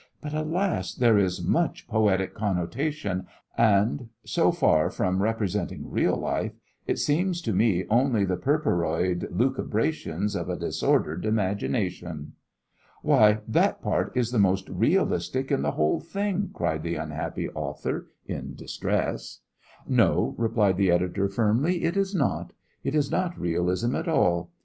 But, 0.19 0.33
alas! 0.33 0.95
there 0.95 1.19
is 1.19 1.43
much 1.45 1.87
poetic 1.87 2.33
connotation, 2.33 3.27
and, 3.55 4.09
so 4.23 4.51
far 4.51 4.89
from 4.89 5.21
representing 5.21 5.91
real 5.91 6.17
life, 6.17 6.53
it 6.87 6.97
seems 6.97 7.39
to 7.43 7.53
me 7.53 7.85
only 7.87 8.25
the 8.25 8.35
perperoid 8.35 9.27
lucubrations 9.29 10.35
of 10.35 10.49
a 10.49 10.55
disordered 10.57 11.23
imagination." 11.23 12.33
"Why, 13.03 13.41
that 13.47 13.83
part 13.83 14.11
is 14.17 14.31
the 14.31 14.39
most 14.39 14.67
realistic 14.69 15.51
in 15.51 15.61
the 15.61 15.73
whole 15.73 15.99
thing!" 15.99 16.49
cried 16.51 16.81
the 16.81 16.95
unhappy 16.95 17.49
author, 17.51 18.07
in 18.25 18.55
distress. 18.55 19.41
"No," 19.87 20.33
replied 20.39 20.77
the 20.77 20.89
editor, 20.89 21.29
firmly, 21.29 21.83
"it 21.83 21.95
is 21.95 22.15
not. 22.15 22.53
It 22.83 22.95
is 22.95 23.11
not 23.11 23.39
realism 23.39 23.95
at 23.95 24.07
all. 24.07 24.49